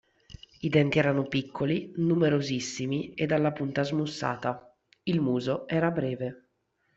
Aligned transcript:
I 0.61 0.67
denti 0.69 0.97
erano 0.97 1.27
piccoli, 1.27 1.91
numerosissimi 1.97 3.13
e 3.13 3.27
dalla 3.27 3.51
punta 3.51 3.83
smussata; 3.83 4.75
il 5.03 5.19
muso 5.21 5.67
era 5.67 5.91
breve. 5.91 6.49